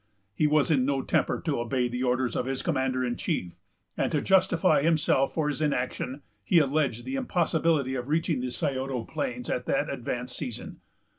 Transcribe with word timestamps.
He 0.33 0.47
was 0.47 0.71
in 0.71 0.83
no 0.83 1.03
temper 1.03 1.39
to 1.45 1.59
obey 1.59 1.87
the 1.87 2.01
orders 2.01 2.35
of 2.35 2.47
the 2.47 2.55
commander 2.63 3.05
in 3.05 3.17
chief; 3.17 3.53
and, 3.95 4.11
to 4.11 4.19
justify 4.19 4.81
himself 4.81 5.35
for 5.35 5.47
his 5.47 5.61
inaction, 5.61 6.23
he 6.43 6.57
alleged 6.57 7.05
the 7.05 7.13
impossibility 7.17 7.93
of 7.93 8.07
reaching 8.07 8.41
the 8.41 8.49
Scioto 8.49 9.03
plains 9.03 9.47
at 9.47 9.67
that 9.67 9.91
advanced 9.91 10.35
season. 10.35 10.79